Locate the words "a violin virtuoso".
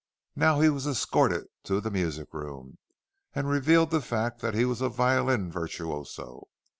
4.81-6.47